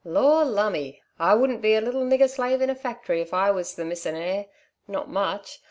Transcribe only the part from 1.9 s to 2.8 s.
nigger slave in a